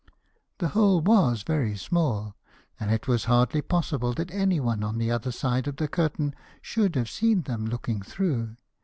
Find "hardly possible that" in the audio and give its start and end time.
3.25-4.31